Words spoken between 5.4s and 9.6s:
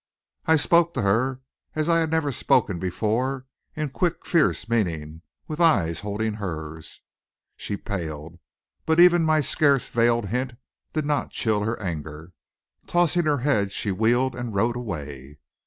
with eyes holding hers. She paled. But even my